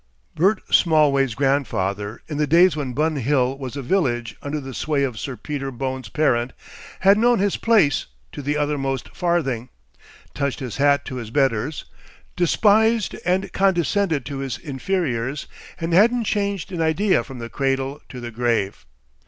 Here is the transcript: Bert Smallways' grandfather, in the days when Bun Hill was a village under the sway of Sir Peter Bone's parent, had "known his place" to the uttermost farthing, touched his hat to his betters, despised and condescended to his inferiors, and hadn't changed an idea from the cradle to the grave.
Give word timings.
Bert 0.33 0.63
Smallways' 0.73 1.35
grandfather, 1.35 2.21
in 2.27 2.37
the 2.37 2.47
days 2.47 2.75
when 2.75 2.93
Bun 2.93 3.17
Hill 3.17 3.55
was 3.59 3.77
a 3.77 3.83
village 3.83 4.35
under 4.41 4.59
the 4.59 4.73
sway 4.73 5.03
of 5.03 5.19
Sir 5.19 5.37
Peter 5.37 5.69
Bone's 5.69 6.09
parent, 6.09 6.53
had 7.01 7.19
"known 7.19 7.37
his 7.37 7.55
place" 7.55 8.07
to 8.31 8.41
the 8.41 8.57
uttermost 8.57 9.09
farthing, 9.15 9.69
touched 10.33 10.59
his 10.59 10.77
hat 10.77 11.05
to 11.05 11.17
his 11.17 11.29
betters, 11.29 11.85
despised 12.35 13.15
and 13.25 13.53
condescended 13.53 14.25
to 14.25 14.39
his 14.39 14.57
inferiors, 14.57 15.45
and 15.79 15.93
hadn't 15.93 16.23
changed 16.23 16.71
an 16.71 16.81
idea 16.81 17.23
from 17.23 17.37
the 17.37 17.47
cradle 17.47 18.01
to 18.09 18.19
the 18.19 18.31
grave. 18.31 18.87